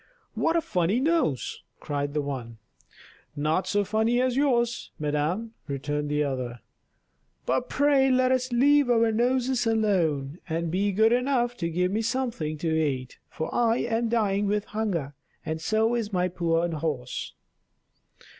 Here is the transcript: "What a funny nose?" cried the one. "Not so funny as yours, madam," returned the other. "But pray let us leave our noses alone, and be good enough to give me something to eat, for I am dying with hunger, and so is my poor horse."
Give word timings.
"What 0.33 0.55
a 0.55 0.61
funny 0.61 0.99
nose?" 0.99 1.61
cried 1.79 2.15
the 2.15 2.23
one. 2.23 2.57
"Not 3.35 3.67
so 3.67 3.83
funny 3.83 4.19
as 4.19 4.35
yours, 4.35 4.89
madam," 4.97 5.53
returned 5.67 6.09
the 6.09 6.23
other. 6.23 6.61
"But 7.45 7.69
pray 7.69 8.09
let 8.09 8.31
us 8.31 8.51
leave 8.51 8.89
our 8.89 9.11
noses 9.11 9.67
alone, 9.67 10.39
and 10.49 10.71
be 10.71 10.91
good 10.91 11.13
enough 11.13 11.55
to 11.57 11.69
give 11.69 11.91
me 11.91 12.01
something 12.01 12.57
to 12.57 12.69
eat, 12.75 13.19
for 13.29 13.53
I 13.53 13.77
am 13.77 14.09
dying 14.09 14.47
with 14.47 14.65
hunger, 14.65 15.13
and 15.45 15.61
so 15.61 15.93
is 15.93 16.11
my 16.11 16.29
poor 16.29 16.67
horse." 16.67 17.35